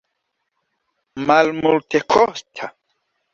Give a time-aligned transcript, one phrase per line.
[1.27, 2.65] malmultekosta